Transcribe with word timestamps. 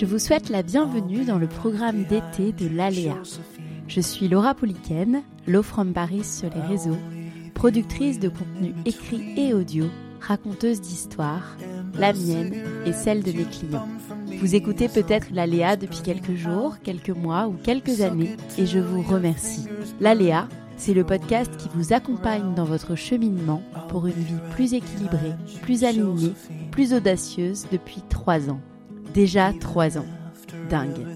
Je 0.00 0.06
vous 0.06 0.18
souhaite 0.18 0.48
la 0.48 0.62
bienvenue 0.62 1.26
dans 1.26 1.36
le 1.36 1.46
programme 1.46 2.04
d'été 2.04 2.52
de 2.52 2.74
l'Aléa. 2.74 3.18
Je 3.86 4.00
suis 4.00 4.28
Laura 4.28 4.54
Pouliken, 4.54 5.20
Low 5.46 5.62
from 5.62 5.92
Paris 5.92 6.24
sur 6.24 6.48
les 6.54 6.62
réseaux, 6.62 6.96
productrice 7.52 8.18
de 8.18 8.30
contenu 8.30 8.72
écrit 8.86 9.34
et 9.36 9.52
audio, 9.52 9.84
raconteuse 10.18 10.80
d'histoires, 10.80 11.54
la 11.98 12.14
mienne 12.14 12.54
et 12.86 12.94
celle 12.94 13.22
de 13.22 13.32
mes 13.32 13.44
clients. 13.44 13.86
Vous 14.38 14.54
écoutez 14.54 14.88
peut-être 14.88 15.26
l'Aléa 15.32 15.76
depuis 15.76 16.00
quelques 16.00 16.34
jours, 16.34 16.78
quelques 16.82 17.10
mois 17.10 17.46
ou 17.48 17.52
quelques 17.62 18.00
années 18.00 18.38
et 18.56 18.64
je 18.64 18.78
vous 18.78 19.02
remercie. 19.02 19.66
L'Aléa, 20.00 20.48
c'est 20.78 20.94
le 20.94 21.04
podcast 21.04 21.54
qui 21.58 21.68
vous 21.74 21.92
accompagne 21.92 22.54
dans 22.54 22.64
votre 22.64 22.94
cheminement 22.94 23.62
pour 23.90 24.06
une 24.06 24.14
vie 24.14 24.40
plus 24.52 24.72
équilibrée, 24.72 25.34
plus 25.60 25.84
alignée, 25.84 26.32
plus 26.70 26.94
audacieuse 26.94 27.66
depuis 27.70 28.00
trois 28.08 28.48
ans. 28.48 28.60
Déjà 29.14 29.52
trois 29.58 29.98
ans. 29.98 30.06
Dingue. 30.68 31.06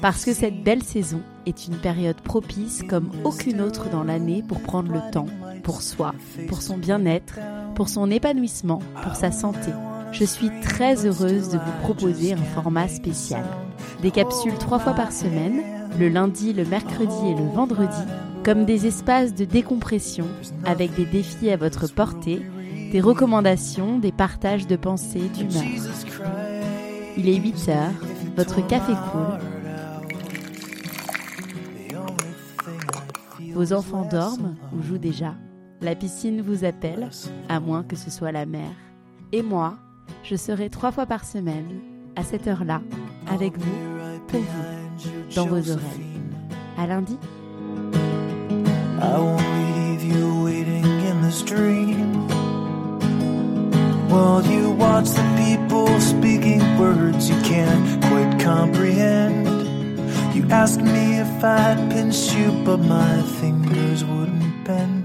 Parce 0.00 0.24
que 0.24 0.32
cette 0.32 0.62
belle 0.62 0.82
saison 0.82 1.20
est 1.46 1.66
une 1.66 1.76
période 1.76 2.20
propice 2.20 2.82
comme 2.88 3.10
aucune 3.24 3.60
autre 3.60 3.90
dans 3.90 4.04
l'année 4.04 4.42
pour 4.46 4.60
prendre 4.60 4.92
le 4.92 5.00
temps, 5.10 5.26
pour 5.62 5.82
soi, 5.82 6.14
pour 6.48 6.62
son 6.62 6.78
bien-être, 6.78 7.38
pour 7.74 7.88
son 7.88 8.10
épanouissement, 8.10 8.80
pour 9.02 9.16
sa 9.16 9.32
santé. 9.32 9.70
Je 10.12 10.24
suis 10.24 10.50
très 10.62 11.06
heureuse 11.06 11.50
de 11.50 11.58
vous 11.58 11.82
proposer 11.82 12.32
un 12.32 12.36
format 12.36 12.88
spécial. 12.88 13.44
Des 14.02 14.10
capsules 14.10 14.58
trois 14.58 14.78
fois 14.78 14.94
par 14.94 15.12
semaine, 15.12 15.60
le 15.98 16.08
lundi, 16.08 16.52
le 16.52 16.64
mercredi 16.64 17.28
et 17.28 17.34
le 17.34 17.48
vendredi, 17.48 18.02
comme 18.44 18.64
des 18.64 18.86
espaces 18.86 19.34
de 19.34 19.44
décompression 19.44 20.26
avec 20.64 20.94
des 20.94 21.04
défis 21.04 21.50
à 21.50 21.56
votre 21.56 21.92
portée, 21.92 22.42
des 22.92 23.00
recommandations, 23.00 23.98
des 23.98 24.12
partages 24.12 24.66
de 24.66 24.76
pensées, 24.76 25.30
d'humeur. 25.34 25.64
Il 27.16 27.28
est 27.28 27.36
8 27.36 27.68
heures, 27.68 27.92
votre 28.36 28.66
café 28.66 28.92
coule. 28.92 29.38
Vos 33.54 33.72
enfants 33.72 34.06
dorment 34.10 34.56
ou 34.72 34.82
jouent 34.82 34.98
déjà. 34.98 35.34
La 35.80 35.94
piscine 35.94 36.40
vous 36.40 36.64
appelle, 36.64 37.10
à 37.48 37.60
moins 37.60 37.82
que 37.82 37.96
ce 37.96 38.10
soit 38.10 38.32
la 38.32 38.46
mer. 38.46 38.70
Et 39.32 39.42
moi, 39.42 39.76
je 40.22 40.36
serai 40.36 40.70
trois 40.70 40.92
fois 40.92 41.06
par 41.06 41.24
semaine, 41.24 41.80
à 42.16 42.22
cette 42.22 42.46
heure-là, 42.46 42.80
avec 43.28 43.58
vous, 43.58 43.78
pour 44.28 44.40
vous, 44.40 45.34
dans 45.34 45.46
vos 45.46 45.70
oreilles. 45.70 46.20
À 46.78 46.86
lundi. 46.86 47.16
asked 60.62 60.82
me 60.82 61.18
if 61.18 61.42
I'd 61.42 61.90
pinch 61.90 62.34
you, 62.34 62.52
but 62.66 62.80
my 62.80 63.22
fingers 63.40 64.04
wouldn't 64.04 64.62
bend. 64.62 64.99